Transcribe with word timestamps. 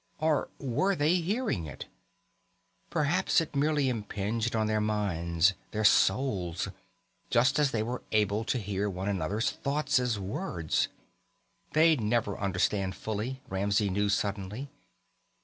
Or 0.17 0.47
were 0.57 0.95
they 0.95 1.17
hearing 1.17 1.67
it? 1.67 1.85
Perhaps 2.89 3.39
it 3.39 3.55
merely 3.55 3.87
impinged 3.87 4.55
on 4.55 4.65
their 4.65 4.81
minds, 4.81 5.53
their 5.69 5.83
souls, 5.83 6.69
just 7.29 7.59
as 7.59 7.69
they 7.69 7.83
were 7.83 8.01
able 8.11 8.43
to 8.45 8.57
hear 8.57 8.89
one 8.89 9.07
another's 9.07 9.51
thoughts 9.51 9.99
as 9.99 10.17
words.... 10.17 10.87
They'd 11.73 12.01
never 12.01 12.35
understand 12.39 12.95
fully, 12.95 13.41
Ramsey 13.47 13.91
knew 13.91 14.09
suddenly. 14.09 14.69